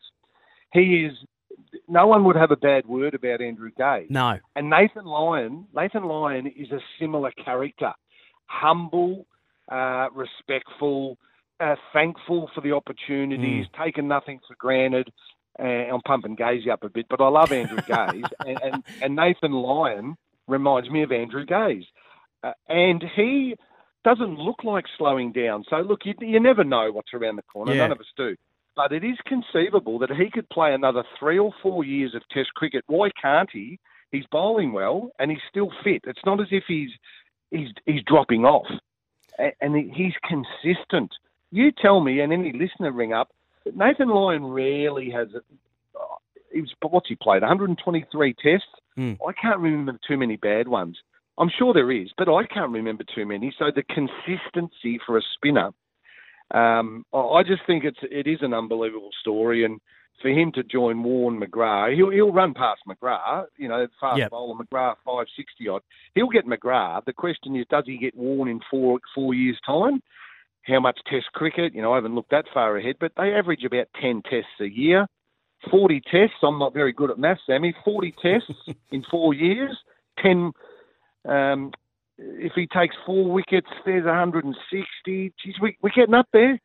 He 0.74 1.06
is. 1.06 1.14
No 1.88 2.08
one 2.08 2.24
would 2.26 2.36
have 2.36 2.52
a 2.52 2.58
bad 2.58 2.86
word 2.86 3.16
about 3.16 3.42
Andrew 3.42 3.72
Gaze. 3.78 4.08
No. 4.10 4.38
And 4.56 4.70
Nathan 4.70 5.06
Lyon, 5.06 5.66
Nathan 5.76 6.04
Lyon 6.04 6.48
is 6.48 6.72
a 6.72 6.80
similar 7.00 7.32
character, 7.44 7.94
humble, 8.46 9.26
uh, 9.72 10.08
respectful, 10.14 11.18
uh, 11.60 11.76
thankful 11.94 12.50
for 12.54 12.62
the 12.62 12.72
opportunities, 12.72 13.66
mm. 13.68 13.84
taken 13.84 14.08
nothing 14.08 14.40
for 14.48 14.56
granted. 14.60 15.12
I'm 15.60 16.02
pumping 16.06 16.36
Gazy 16.36 16.70
up 16.70 16.84
a 16.84 16.90
bit, 16.90 17.08
but 17.10 17.20
I 17.20 17.28
love 17.30 17.52
Andrew 17.52 17.78
Gaze, 17.78 18.26
and, 18.46 18.60
and, 18.62 18.84
and, 19.02 19.16
Nathan 19.16 19.54
Lyon 19.54 20.16
reminds 20.48 20.90
me 20.90 21.02
of 21.02 21.12
Andrew 21.12 21.46
Gaze, 21.46 21.86
uh, 22.44 22.52
and 22.70 23.04
he 23.16 23.56
doesn't 24.04 24.38
look 24.38 24.64
like 24.64 24.86
slowing 24.98 25.32
down. 25.32 25.64
So 25.70 25.78
look, 25.78 26.02
you, 26.06 26.14
you 26.22 26.40
never 26.40 26.64
know 26.64 26.92
what's 26.92 27.14
around 27.14 27.38
the 27.38 27.44
corner. 27.44 27.74
Yeah. 27.74 27.84
None 27.88 27.94
of 27.94 28.00
us 28.00 28.06
do. 28.16 28.36
But 28.76 28.92
it 28.92 29.04
is 29.04 29.18
conceivable 29.26 30.00
that 30.00 30.12
he 30.12 30.30
could 30.30 30.48
play 30.50 30.74
another 30.74 31.04
three 31.20 31.40
or 31.40 31.52
four 31.64 31.84
years 31.84 32.14
of 32.14 32.22
Test 32.30 32.54
cricket. 32.54 32.84
Why 32.88 33.10
can't 33.20 33.50
he? 33.52 33.80
He's 34.12 34.26
bowling 34.32 34.72
well 34.72 35.10
and 35.20 35.32
he's 35.32 35.42
still 35.50 35.72
fit. 35.84 36.04
It's 36.06 36.26
not 36.26 36.40
as 36.40 36.48
if 36.52 36.64
he's 36.68 36.92
he's 37.52 37.70
he's 37.86 38.04
dropping 38.06 38.46
off, 38.46 38.68
and 39.60 39.76
he's 39.76 40.14
consistent. 40.24 41.12
You 41.51 41.72
tell 41.72 42.01
me, 42.01 42.20
and 42.20 42.34
any 42.34 42.54
listener 42.54 42.92
ring 42.92 43.13
up. 43.13 43.30
Nathan 43.74 44.10
Lyon 44.10 44.46
rarely 44.46 45.10
has. 45.12 45.30
Uh, 45.36 46.00
he 46.51 46.62
was, 46.62 46.74
what's 46.82 47.10
he 47.10 47.16
played? 47.16 47.42
123 47.42 48.34
tests. 48.34 48.68
Mm. 48.98 49.18
I 49.27 49.34
can't 49.34 49.60
remember 49.60 50.00
too 50.08 50.18
many 50.18 50.38
bad 50.38 50.68
ones. 50.68 50.98
I'm 51.38 51.51
sure 51.58 51.74
there 51.74 51.92
is, 51.92 52.10
but 52.18 52.30
I 52.30 52.46
can't 52.48 52.72
remember 52.72 53.04
too 53.13 53.25
many. 53.25 53.54
So 53.60 53.66
the 53.74 53.84
consistency 53.84 55.00
for 55.06 55.18
a 55.18 55.22
spinner, 55.36 55.72
um, 56.51 57.06
I 57.13 57.44
just 57.44 57.62
think 57.68 57.84
it's 57.84 58.00
it 58.01 58.27
is 58.27 58.39
an 58.42 58.54
unbelievable 58.54 59.12
story, 59.22 59.63
and 59.63 59.80
for 60.22 60.30
him 60.30 60.51
to 60.54 60.63
join 60.63 61.04
Warren 61.04 61.39
McGrath, 61.39 61.96
he'll 61.96 62.10
he'll 62.10 62.34
run 62.34 62.54
past 62.54 62.82
McGrath, 62.88 63.48
you 63.58 63.68
know, 63.68 63.88
fast 64.00 64.20
yep. 64.20 64.32
bowler 64.32 64.56
McGrath 64.56 64.96
five 65.06 65.27
sixty 65.36 65.68
odd. 65.68 65.82
He'll 66.16 66.30
get 66.30 66.48
McGrath. 66.48 67.06
The 67.06 67.13
question 67.13 67.56
is, 67.56 67.66
does 67.70 67.84
he 67.86 67.98
get 67.98 68.16
Warne 68.16 68.50
in 68.50 68.60
four 68.72 69.00
four 69.13 69.34
years' 69.34 69.60
time? 69.66 70.01
How 70.67 70.79
much 70.79 71.00
Test 71.09 71.31
cricket? 71.33 71.74
You 71.74 71.81
know, 71.81 71.93
I 71.93 71.95
haven't 71.95 72.15
looked 72.15 72.31
that 72.31 72.45
far 72.53 72.77
ahead, 72.77 72.95
but 73.00 73.13
they 73.17 73.33
average 73.33 73.63
about 73.63 73.88
ten 74.01 74.21
Tests 74.29 74.50
a 74.59 74.67
year. 74.69 75.07
40 75.71 76.01
tests. 76.01 76.36
I'm 76.43 76.59
not 76.59 76.74
very 76.74 76.93
good 76.93 77.09
at 77.09 77.17
maths, 77.17 77.41
Sammy. 77.47 77.74
40 77.83 78.13
tests 78.21 78.51
in 78.91 79.03
four 79.09 79.33
years. 79.33 79.75
10 80.21 80.51
um, 81.27 81.71
if 82.17 82.53
he 82.55 82.67
takes 82.67 82.95
four 83.05 83.31
wickets, 83.31 83.67
there's 83.86 84.05
160. 84.05 85.33
Geez, 85.43 85.55
we, 85.62 85.77
we're 85.81 85.89
getting 85.95 86.15
up 86.15 86.27
there. 86.33 86.59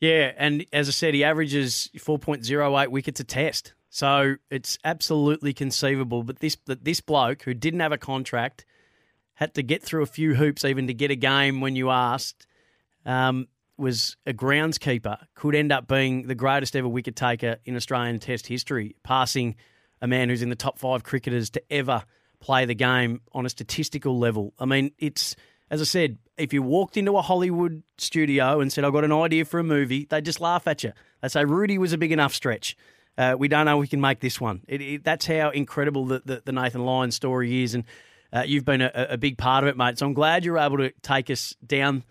Yeah, 0.00 0.32
and 0.36 0.66
as 0.72 0.88
I 0.88 0.92
said, 0.92 1.14
he 1.14 1.22
averages 1.22 1.88
4.08 1.96 2.88
wickets 2.88 3.20
a 3.20 3.24
test. 3.24 3.74
So 3.88 4.36
it's 4.50 4.78
absolutely 4.84 5.52
conceivable. 5.52 6.24
But 6.24 6.40
this 6.40 6.56
that 6.66 6.84
this 6.84 7.00
bloke 7.00 7.42
who 7.42 7.54
didn't 7.54 7.80
have 7.80 7.92
a 7.92 7.98
contract 7.98 8.64
had 9.34 9.54
to 9.54 9.62
get 9.62 9.82
through 9.82 10.02
a 10.02 10.06
few 10.06 10.34
hoops 10.34 10.64
even 10.64 10.86
to 10.86 10.94
get 10.94 11.10
a 11.10 11.16
game 11.16 11.60
when 11.60 11.76
you 11.76 11.90
asked, 11.90 12.46
um, 13.04 13.48
was 13.76 14.16
a 14.26 14.32
groundskeeper, 14.32 15.18
could 15.34 15.54
end 15.54 15.72
up 15.72 15.88
being 15.88 16.26
the 16.26 16.34
greatest 16.34 16.76
ever 16.76 16.88
wicket 16.88 17.16
taker 17.16 17.56
in 17.64 17.76
Australian 17.76 18.18
Test 18.18 18.46
history, 18.46 18.96
passing 19.02 19.56
a 20.00 20.06
man 20.06 20.28
who's 20.28 20.42
in 20.42 20.48
the 20.48 20.56
top 20.56 20.78
five 20.78 21.02
cricketers 21.02 21.50
to 21.50 21.62
ever– 21.70 22.04
play 22.42 22.66
the 22.66 22.74
game 22.74 23.22
on 23.32 23.46
a 23.46 23.48
statistical 23.48 24.18
level. 24.18 24.52
I 24.58 24.66
mean, 24.66 24.90
it's 24.98 25.34
as 25.70 25.80
I 25.80 25.84
said, 25.84 26.18
if 26.36 26.52
you 26.52 26.62
walked 26.62 26.98
into 26.98 27.16
a 27.16 27.22
Hollywood 27.22 27.82
studio 27.96 28.60
and 28.60 28.70
said, 28.70 28.84
"I've 28.84 28.92
got 28.92 29.04
an 29.04 29.12
idea 29.12 29.46
for 29.46 29.58
a 29.58 29.64
movie," 29.64 30.06
they 30.10 30.20
just 30.20 30.40
laugh 30.40 30.66
at 30.66 30.84
you. 30.84 30.92
They 31.22 31.28
say, 31.28 31.44
"Rudy 31.46 31.78
was 31.78 31.94
a 31.94 31.98
big 31.98 32.12
enough 32.12 32.34
stretch." 32.34 32.76
Uh, 33.16 33.36
we 33.38 33.48
don't 33.48 33.64
know 33.64 33.78
we 33.78 33.88
can 33.88 34.00
make 34.00 34.20
this 34.20 34.40
one. 34.40 34.62
It, 34.68 34.80
it, 34.82 35.04
that's 35.04 35.26
how 35.26 35.50
incredible 35.50 36.06
the, 36.06 36.22
the, 36.24 36.42
the, 36.46 36.52
Nathan 36.52 36.84
Lyon 36.84 37.10
story 37.10 37.62
is, 37.62 37.74
and 37.74 37.84
uh, 38.32 38.42
you've 38.46 38.64
been 38.64 38.80
a, 38.80 38.90
a, 38.94 39.18
big 39.18 39.36
part 39.36 39.64
of 39.64 39.68
it, 39.68 39.76
mate. 39.76 39.98
So 39.98 40.06
I'm 40.06 40.14
glad 40.14 40.46
you're 40.46 40.58
able 40.58 40.78
to 40.78 40.92
take 41.02 41.28
us 41.28 41.54
down 41.64 42.04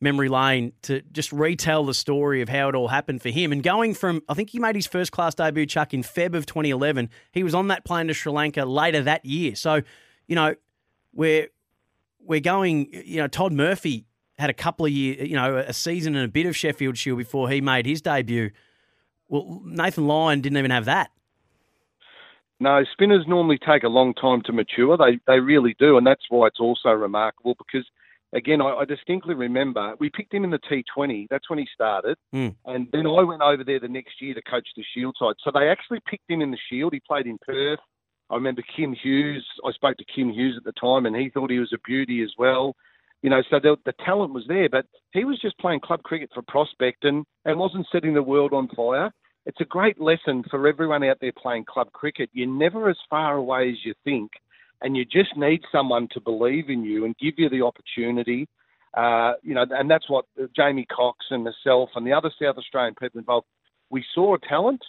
memory 0.00 0.28
lane 0.28 0.72
to 0.82 1.02
just 1.12 1.32
retell 1.32 1.84
the 1.84 1.94
story 1.94 2.40
of 2.40 2.48
how 2.48 2.68
it 2.68 2.74
all 2.74 2.88
happened 2.88 3.20
for 3.20 3.30
him. 3.30 3.52
And 3.52 3.62
going 3.62 3.94
from, 3.94 4.22
I 4.28 4.34
think 4.34 4.50
he 4.50 4.58
made 4.58 4.76
his 4.76 4.86
first 4.86 5.12
class 5.12 5.34
debut, 5.34 5.66
Chuck, 5.66 5.92
in 5.92 6.02
Feb 6.02 6.34
of 6.34 6.46
2011. 6.46 7.10
He 7.32 7.42
was 7.42 7.54
on 7.54 7.68
that 7.68 7.84
plane 7.84 8.06
to 8.08 8.14
Sri 8.14 8.32
Lanka 8.32 8.64
later 8.64 9.02
that 9.02 9.24
year. 9.24 9.54
So, 9.54 9.82
you 10.26 10.34
know, 10.34 10.54
we're, 11.12 11.48
we're 12.20 12.40
going, 12.40 12.88
you 12.92 13.16
know, 13.16 13.26
Todd 13.26 13.52
Murphy 13.52 14.06
had 14.38 14.50
a 14.50 14.54
couple 14.54 14.86
of 14.86 14.92
years, 14.92 15.28
you 15.28 15.34
know, 15.34 15.56
a 15.56 15.72
season 15.72 16.14
and 16.14 16.24
a 16.24 16.28
bit 16.28 16.46
of 16.46 16.56
Sheffield 16.56 16.96
Shield 16.96 17.18
before 17.18 17.50
he 17.50 17.60
made 17.60 17.86
his 17.86 18.00
debut. 18.00 18.50
Well, 19.28 19.60
Nathan 19.64 20.06
Lyon 20.06 20.40
didn't 20.40 20.58
even 20.58 20.70
have 20.70 20.84
that. 20.84 21.10
No, 22.60 22.84
spinners 22.92 23.24
normally 23.28 23.58
take 23.58 23.84
a 23.84 23.88
long 23.88 24.14
time 24.14 24.42
to 24.46 24.52
mature. 24.52 24.96
They 24.96 25.20
they 25.28 25.38
really 25.38 25.76
do, 25.78 25.96
and 25.96 26.04
that's 26.04 26.24
why 26.28 26.48
it's 26.48 26.58
also 26.58 26.88
remarkable 26.88 27.54
because 27.54 27.86
again, 28.32 28.60
I, 28.60 28.74
I, 28.74 28.84
distinctly 28.84 29.34
remember 29.34 29.94
we 29.98 30.10
picked 30.10 30.34
him 30.34 30.44
in 30.44 30.50
the 30.50 30.58
T20. 30.58 31.26
That's 31.30 31.48
when 31.48 31.58
he 31.58 31.66
started. 31.72 32.16
Mm. 32.34 32.54
And 32.66 32.88
then 32.92 33.06
I 33.06 33.22
went 33.22 33.42
over 33.42 33.64
there 33.64 33.80
the 33.80 33.88
next 33.88 34.20
year 34.20 34.34
to 34.34 34.42
coach 34.42 34.68
the 34.76 34.84
Shield 34.94 35.16
side. 35.18 35.34
So 35.42 35.50
they 35.52 35.68
actually 35.68 36.00
picked 36.08 36.30
him 36.30 36.42
in 36.42 36.50
the 36.50 36.58
Shield. 36.70 36.92
He 36.92 37.00
played 37.00 37.26
in 37.26 37.38
Perth. 37.38 37.80
I 38.30 38.34
remember 38.34 38.62
Kim 38.76 38.94
Hughes. 38.94 39.46
I 39.64 39.72
spoke 39.72 39.96
to 39.96 40.04
Kim 40.04 40.30
Hughes 40.30 40.56
at 40.58 40.64
the 40.64 40.78
time, 40.78 41.06
and 41.06 41.16
he 41.16 41.30
thought 41.30 41.50
he 41.50 41.58
was 41.58 41.72
a 41.72 41.78
beauty 41.86 42.22
as 42.22 42.32
well. 42.38 42.74
You 43.22 43.30
know, 43.30 43.42
so 43.50 43.58
the, 43.58 43.76
the 43.84 43.94
talent 44.04 44.32
was 44.32 44.44
there, 44.46 44.68
but 44.68 44.86
he 45.12 45.24
was 45.24 45.40
just 45.40 45.58
playing 45.58 45.80
club 45.80 46.02
cricket 46.02 46.30
for 46.32 46.42
prospect 46.42 47.04
and, 47.04 47.24
and 47.44 47.58
wasn't 47.58 47.86
setting 47.90 48.14
the 48.14 48.22
world 48.22 48.52
on 48.52 48.68
fire. 48.76 49.10
It's 49.46 49.60
a 49.60 49.64
great 49.64 49.98
lesson 49.98 50.44
for 50.50 50.68
everyone 50.68 51.02
out 51.02 51.16
there 51.20 51.32
playing 51.36 51.64
club 51.64 51.90
cricket. 51.92 52.28
You're 52.32 52.46
never 52.46 52.90
as 52.90 52.98
far 53.08 53.36
away 53.36 53.70
as 53.70 53.76
you 53.82 53.94
think 54.04 54.30
and 54.82 54.96
you 54.96 55.04
just 55.04 55.36
need 55.36 55.62
someone 55.70 56.08
to 56.12 56.20
believe 56.20 56.70
in 56.70 56.84
you 56.84 57.04
and 57.04 57.16
give 57.18 57.34
you 57.36 57.48
the 57.48 57.62
opportunity. 57.62 58.46
Uh, 58.96 59.34
you 59.42 59.54
know, 59.54 59.66
and 59.70 59.90
that's 59.90 60.08
what 60.08 60.24
Jamie 60.56 60.86
Cox 60.86 61.26
and 61.30 61.44
myself 61.44 61.90
and 61.94 62.06
the 62.06 62.12
other 62.12 62.30
South 62.40 62.56
Australian 62.56 62.94
people 62.94 63.18
involved. 63.18 63.46
We 63.90 64.04
saw 64.14 64.34
a 64.34 64.38
talent, 64.38 64.82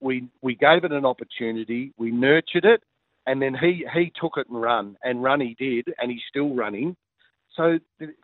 we 0.00 0.28
we 0.42 0.54
gave 0.54 0.84
it 0.84 0.92
an 0.92 1.06
opportunity, 1.06 1.92
we 1.96 2.10
nurtured 2.10 2.64
it, 2.64 2.82
and 3.26 3.40
then 3.40 3.54
he 3.54 3.86
he 3.94 4.12
took 4.20 4.32
it 4.36 4.48
and 4.48 4.60
run, 4.60 4.96
and 5.02 5.22
run 5.22 5.40
he 5.40 5.54
did, 5.58 5.94
and 5.98 6.10
he's 6.10 6.22
still 6.28 6.54
running. 6.54 6.96
So 7.56 7.78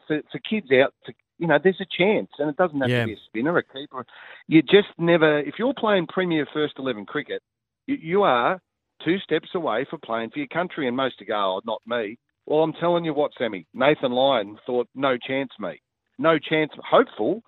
for, 0.09 0.21
for 0.31 0.39
kids 0.41 0.67
out, 0.73 0.93
to, 1.07 1.13
you 1.39 1.47
know, 1.47 1.59
there's 1.63 1.81
a 1.81 1.87
chance, 1.97 2.31
and 2.39 2.51
it 2.51 2.57
doesn't 2.57 2.81
have 2.81 2.91
yeah. 2.91 3.03
to 3.03 3.07
be 3.07 3.13
a 3.15 3.27
spinner, 3.27 3.57
a 3.57 3.63
keeper. 3.63 4.05
You 4.49 4.63
just 4.63 4.89
never, 4.99 5.39
if 5.39 5.55
you're 5.59 5.75
playing 5.75 6.09
Premier 6.09 6.47
First 6.53 6.75
Eleven 6.79 7.07
cricket, 7.07 7.41
you, 7.87 7.95
you 7.95 8.23
are 8.25 8.61
two 9.05 9.19
steps 9.19 9.49
away 9.55 9.87
for 9.89 9.99
playing 9.99 10.31
for 10.31 10.39
your 10.39 10.49
country. 10.49 10.87
And 10.87 10.97
most 10.97 11.23
go, 11.27 11.35
oh, 11.35 11.61
not 11.65 11.83
me. 11.87 12.19
Well, 12.47 12.63
I'm 12.63 12.73
telling 12.73 13.05
you 13.05 13.15
what, 13.15 13.33
Sammy, 13.39 13.67
Nathan 13.75 14.13
Lyon 14.13 14.59
thought, 14.67 14.89
no 14.95 15.17
chance, 15.17 15.51
mate. 15.59 15.81
No 16.19 16.39
chance. 16.39 16.73
Hopeful. 16.79 17.43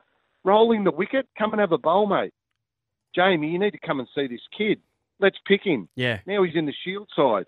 Rolling 0.44 0.84
the 0.84 0.90
wicket, 0.90 1.28
come 1.38 1.52
and 1.52 1.60
have 1.60 1.72
a 1.72 1.78
bowl, 1.78 2.06
mate. 2.06 2.32
Jamie, 3.14 3.50
you 3.50 3.58
need 3.58 3.72
to 3.72 3.86
come 3.86 4.00
and 4.00 4.08
see 4.14 4.26
this 4.26 4.40
kid. 4.56 4.80
Let's 5.20 5.38
pick 5.46 5.62
him. 5.62 5.88
Yeah. 5.94 6.20
Now 6.26 6.42
he's 6.42 6.56
in 6.56 6.66
the 6.66 6.74
Shield 6.84 7.08
side. 7.14 7.44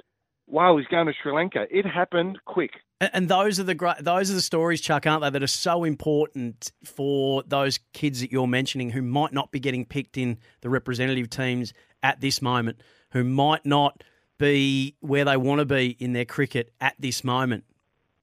Wow, 0.47 0.77
he's 0.77 0.87
going 0.89 1.07
to 1.07 1.13
Sri 1.23 1.33
Lanka. 1.33 1.67
It 1.71 1.87
happened 1.87 2.39
quick. 2.45 2.73
And 3.01 3.29
those 3.29 3.59
are 3.59 3.65
the 3.65 3.75
great, 3.75 3.97
those 4.01 4.31
are 4.31 4.35
the 4.35 4.43
stories, 4.43 4.81
Chuck, 4.81 5.07
aren't 5.07 5.23
they? 5.23 5.31
That 5.31 5.43
are 5.43 5.49
so 5.49 5.85
important 5.85 6.71
for 6.85 7.43
those 7.45 7.79
kids 7.93 8.21
that 8.21 8.31
you're 8.31 8.47
mentioning 8.47 8.91
who 8.91 9.03
might 9.03 9.33
not 9.33 9.51
be 9.51 9.61
getting 9.61 9.85
picked 9.85 10.17
in 10.17 10.39
the 10.61 10.71
representative 10.71 11.31
teams 11.31 11.73
at 12.03 12.21
this 12.21 12.43
moment 12.43 12.81
who 13.15 13.25
might 13.25 13.65
not 13.65 14.05
be 14.39 14.97
where 15.01 15.25
they 15.25 15.39
want 15.39 15.61
to 15.61 15.65
be 15.65 15.97
in 15.99 16.13
their 16.13 16.27
cricket 16.27 16.73
at 16.81 16.95
this 16.99 17.25
moment. 17.25 17.65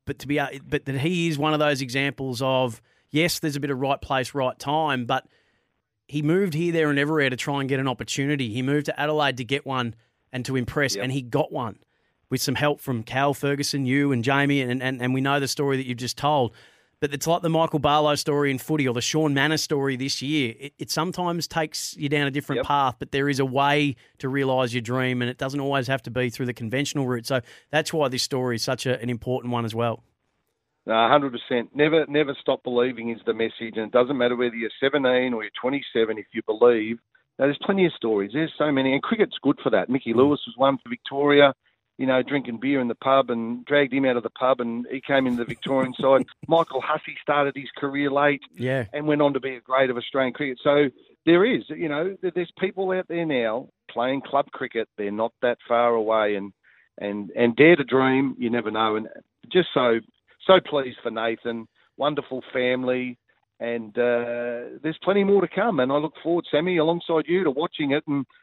But 0.05 0.19
to 0.19 0.27
be, 0.27 0.39
but 0.67 0.86
that 0.86 1.00
he 1.00 1.29
is 1.29 1.39
one 1.39 1.53
of 1.53 1.60
those 1.60 1.81
examples 1.81 2.41
of 2.41 2.81
yes, 3.10 3.39
there's 3.39 3.55
a 3.55 3.60
bit 3.60 3.71
of 3.71 3.79
right 3.79 4.00
place, 4.00 4.36
right 4.36 4.57
time, 4.60 5.05
but 5.05 5.25
he 6.07 6.21
moved 6.21 6.53
here, 6.53 6.74
there, 6.74 6.89
and 6.89 7.00
everywhere 7.00 7.29
to 7.29 7.38
try 7.38 7.62
and 7.62 7.69
get 7.69 7.79
an 7.79 7.88
opportunity. 7.88 8.50
He 8.50 8.62
moved 8.62 8.88
to 8.88 9.00
Adelaide 9.00 9.38
to 9.38 9.45
get 9.45 9.65
one 9.65 9.95
and 10.31 10.45
to 10.45 10.55
impress, 10.57 10.95
yep. 10.95 11.03
and 11.03 11.12
he 11.12 11.21
got 11.21 11.51
one 11.51 11.79
with 12.29 12.41
some 12.41 12.55
help 12.55 12.81
from 12.81 13.03
Cal 13.03 13.33
Ferguson, 13.33 13.86
you 13.86 14.12
and 14.12 14.24
Jamie, 14.24 14.62
and, 14.62 14.83
and, 14.83 15.01
and 15.01 15.13
we 15.13 15.21
know 15.21 15.39
the 15.39 15.48
story 15.48 15.77
that 15.77 15.86
you've 15.86 15.98
just 15.98 16.17
told. 16.17 16.53
But 17.01 17.13
it's 17.15 17.25
like 17.25 17.41
the 17.41 17.50
Michael 17.50 17.79
Barlow 17.79 18.13
story 18.13 18.51
in 18.51 18.60
footy 18.60 18.88
or 18.88 18.93
the 18.93 19.01
Shaun 19.01 19.34
Mannagh 19.34 19.60
story 19.60 19.96
this 19.96 20.22
year. 20.22 20.53
It, 20.60 20.74
it 20.77 20.91
sometimes 20.91 21.48
takes 21.48 21.98
you 21.98 22.08
down 22.10 22.27
a 22.27 22.31
different 22.31 22.60
yep. 22.60 22.67
path, 22.67 22.96
but 23.00 23.12
there 23.12 23.27
is 23.27 23.39
a 23.39 23.46
way 23.46 23.96
to 24.20 24.29
realise 24.29 24.72
your 24.72 24.81
dream, 24.81 25.22
and 25.24 25.29
it 25.29 25.39
doesn't 25.39 25.60
always 25.60 25.88
have 25.88 26.03
to 26.03 26.12
be 26.12 26.29
through 26.29 26.46
the 26.46 26.53
conventional 26.53 27.08
route. 27.08 27.25
So 27.25 27.41
that's 27.72 27.91
why 27.91 28.08
this 28.08 28.22
story 28.22 28.55
is 28.55 28.63
such 28.63 28.86
a, 28.86 29.01
an 29.01 29.10
important 29.10 29.51
one 29.51 29.65
as 29.65 29.74
well. 29.74 30.03
hundred 31.10 31.34
percent. 31.34 31.75
Never, 31.75 32.05
never 32.08 32.38
stop 32.39 32.63
believing 32.63 33.10
is 33.10 33.20
the 33.25 33.34
message, 33.34 33.77
and 33.77 33.88
it 33.88 33.91
doesn't 33.91 34.17
matter 34.17 34.36
whether 34.36 34.55
you're 34.55 34.70
17 34.79 35.34
or 35.34 35.43
you're 35.43 35.51
27. 35.60 36.17
If 36.20 36.27
you 36.34 36.41
believe, 36.46 37.00
now, 37.39 37.48
there's 37.48 37.58
plenty 37.63 37.88
of 37.88 37.93
stories. 37.93 38.31
There's 38.34 38.53
so 38.60 38.72
many, 38.72 38.93
and 38.93 39.01
cricket's 39.01 39.38
good 39.41 39.58
for 39.63 39.72
that. 39.72 39.89
Mickey 39.89 40.13
mm. 40.13 40.17
Lewis 40.17 40.39
was 40.46 40.53
one 40.58 40.77
for 40.77 40.89
Victoria 40.89 41.55
you 42.01 42.08
know, 42.08 42.24
drinking 42.24 42.58
beer 42.58 42.81
in 42.81 42.88
the 42.88 42.96
pub 42.96 43.29
and 43.29 43.63
dragged 43.63 43.93
him 43.93 44.05
out 44.05 44.17
of 44.17 44.24
the 44.24 44.31
pub 44.31 44.60
and 44.60 44.88
he 44.89 45.00
came 45.00 45.27
into 45.27 45.38
the 45.38 45.46
Victorian 45.46 45.93
side. 46.01 46.25
Michael 46.48 46.81
Hussey 46.81 47.15
started 47.22 47.55
his 47.55 47.70
career 47.77 48.10
late 48.10 48.41
yeah. 48.55 48.86
and 48.91 49.05
went 49.05 49.22
on 49.22 49.36
to 49.36 49.39
be 49.39 49.53
a 49.55 49.62
great 49.62 49.91
of 49.91 49.98
Australian 49.98 50.34
cricket. 50.34 50.58
So 50.63 50.89
there 51.27 51.46
is, 51.46 51.62
you 51.70 51.88
know, 51.88 52.17
there's 52.24 52.51
people 52.60 52.89
out 52.89 53.08
there 53.08 53.27
now 53.27 53.70
playing 53.88 54.22
club 54.22 54.48
cricket. 54.51 54.89
They're 54.98 55.12
not 55.12 55.31
that 55.43 55.60
far 55.67 55.93
away 55.93 56.34
and, 56.34 56.53
and, 56.98 57.29
and 57.36 57.55
dare 57.55 57.75
to 57.75 57.84
dream. 57.84 58.36
You 58.39 58.50
never 58.50 58.72
know. 58.72 58.96
And 58.96 59.08
just 59.51 59.67
so, 59.72 60.00
so 60.48 60.60
pleased 60.60 60.98
for 61.03 61.12
Nathan. 61.12 61.67
Wonderful 61.98 62.41
family. 62.51 63.20
And 63.60 63.96
uh, 63.96 64.81
there's 64.81 64.98
plenty 65.03 65.24
more 65.24 65.41
to 65.41 65.48
come. 65.48 65.79
And 65.79 65.91
I 65.91 65.98
look 65.98 66.15
forward, 66.24 66.46
Sammy, 66.50 66.77
alongside 66.77 67.25
you 67.27 67.43
to 67.43 67.51
watching 67.51 67.91
it 67.91 68.03
and– 68.08 68.25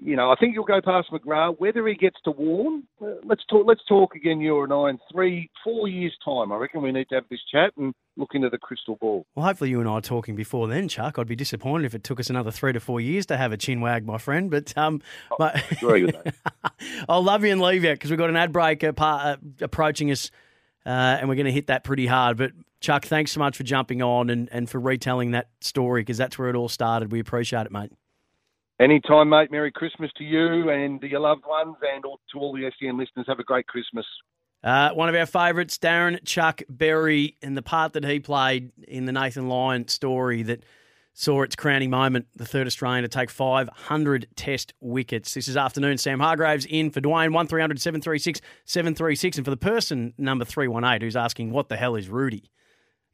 you 0.00 0.16
know, 0.16 0.30
I 0.30 0.36
think 0.36 0.54
you'll 0.54 0.64
go 0.64 0.80
past 0.80 1.08
McGrath. 1.10 1.58
Whether 1.58 1.86
he 1.86 1.94
gets 1.94 2.16
to 2.24 2.30
Warne, 2.30 2.84
uh, 3.02 3.14
let's 3.24 3.44
talk. 3.48 3.66
Let's 3.66 3.84
talk 3.88 4.14
again, 4.14 4.40
you 4.40 4.62
and 4.62 4.72
I, 4.72 4.90
in 4.90 4.98
three, 5.12 5.50
four 5.64 5.88
years' 5.88 6.16
time. 6.24 6.52
I 6.52 6.56
reckon 6.56 6.82
we 6.82 6.92
need 6.92 7.08
to 7.08 7.16
have 7.16 7.24
this 7.30 7.40
chat 7.50 7.72
and 7.76 7.94
look 8.16 8.30
into 8.34 8.50
the 8.50 8.58
crystal 8.58 8.96
ball. 8.96 9.26
Well, 9.34 9.46
hopefully, 9.46 9.70
you 9.70 9.80
and 9.80 9.88
I 9.88 9.92
are 9.92 10.00
talking 10.00 10.36
before 10.36 10.68
then, 10.68 10.88
Chuck. 10.88 11.18
I'd 11.18 11.26
be 11.26 11.36
disappointed 11.36 11.86
if 11.86 11.94
it 11.94 12.04
took 12.04 12.20
us 12.20 12.30
another 12.30 12.50
three 12.50 12.72
to 12.72 12.80
four 12.80 13.00
years 13.00 13.26
to 13.26 13.36
have 13.36 13.52
a 13.52 13.56
chin 13.56 13.80
wag, 13.80 14.06
my 14.06 14.18
friend. 14.18 14.50
But 14.50 14.76
um, 14.76 15.00
oh, 15.30 15.36
but, 15.38 15.72
agree 15.72 16.04
with 16.04 16.22
that. 16.22 16.34
I'll 17.08 17.22
love 17.22 17.44
you 17.44 17.52
and 17.52 17.60
leave 17.60 17.84
you 17.84 17.92
because 17.92 18.10
we've 18.10 18.18
got 18.18 18.30
an 18.30 18.36
ad 18.36 18.52
break 18.52 18.84
uh, 18.84 19.36
approaching 19.60 20.10
us 20.10 20.30
Uh, 20.84 21.18
and 21.18 21.28
we're 21.28 21.34
going 21.34 21.46
to 21.46 21.52
hit 21.52 21.66
that 21.66 21.82
pretty 21.82 22.06
hard. 22.06 22.36
But 22.36 22.52
Chuck, 22.80 23.04
thanks 23.04 23.32
so 23.32 23.40
much 23.40 23.56
for 23.56 23.64
jumping 23.64 24.02
on 24.02 24.30
and, 24.30 24.48
and 24.52 24.70
for 24.70 24.78
retelling 24.78 25.32
that 25.32 25.48
story 25.60 26.02
because 26.02 26.16
that's 26.16 26.38
where 26.38 26.48
it 26.48 26.54
all 26.54 26.68
started. 26.68 27.10
We 27.10 27.18
appreciate 27.18 27.66
it, 27.66 27.72
mate. 27.72 27.90
Anytime, 28.78 29.30
mate. 29.30 29.50
Merry 29.50 29.72
Christmas 29.72 30.10
to 30.18 30.24
you 30.24 30.68
and 30.70 31.02
your 31.02 31.20
loved 31.20 31.44
ones 31.46 31.76
and 31.94 32.04
all, 32.04 32.20
to 32.32 32.38
all 32.38 32.52
the 32.52 32.70
SEN 32.78 32.98
listeners. 32.98 33.24
Have 33.26 33.38
a 33.38 33.44
great 33.44 33.66
Christmas. 33.66 34.04
Uh, 34.62 34.90
one 34.90 35.08
of 35.08 35.14
our 35.14 35.26
favourites, 35.26 35.78
Darren 35.78 36.22
Chuck 36.24 36.62
Berry, 36.68 37.36
and 37.40 37.56
the 37.56 37.62
part 37.62 37.94
that 37.94 38.04
he 38.04 38.20
played 38.20 38.72
in 38.86 39.06
the 39.06 39.12
Nathan 39.12 39.48
Lyon 39.48 39.88
story 39.88 40.42
that 40.42 40.62
saw 41.14 41.42
its 41.42 41.56
crowning 41.56 41.88
moment, 41.88 42.26
the 42.36 42.44
third 42.44 42.66
Australian 42.66 43.02
to 43.02 43.08
take 43.08 43.30
500 43.30 44.26
test 44.36 44.74
wickets. 44.80 45.32
This 45.32 45.48
is 45.48 45.56
afternoon. 45.56 45.96
Sam 45.96 46.20
Hargraves 46.20 46.66
in 46.66 46.90
for 46.90 47.00
Dwayne, 47.00 47.32
1300 47.32 47.80
736 47.80 48.42
736. 48.66 49.38
And 49.38 49.44
for 49.44 49.50
the 49.50 49.56
person, 49.56 50.12
number 50.18 50.44
318, 50.44 51.00
who's 51.00 51.16
asking, 51.16 51.52
what 51.52 51.70
the 51.70 51.76
hell 51.76 51.96
is 51.96 52.10
Rudy? 52.10 52.50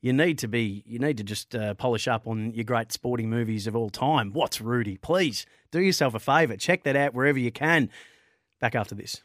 You 0.02 0.12
need 0.12 0.38
to 0.38 0.48
be, 0.48 0.82
you 0.84 0.98
need 0.98 1.16
to 1.18 1.24
just 1.24 1.54
uh, 1.54 1.74
polish 1.74 2.08
up 2.08 2.26
on 2.26 2.52
your 2.52 2.64
great 2.64 2.90
sporting 2.90 3.30
movies 3.30 3.68
of 3.68 3.76
all 3.76 3.88
time. 3.88 4.32
What's 4.32 4.60
Rudy? 4.60 4.96
Please 4.96 5.46
do 5.70 5.80
yourself 5.80 6.14
a 6.14 6.18
favour. 6.18 6.56
Check 6.56 6.82
that 6.82 6.96
out 6.96 7.14
wherever 7.14 7.38
you 7.38 7.52
can. 7.52 7.88
Back 8.60 8.74
after 8.74 8.96
this. 8.96 9.22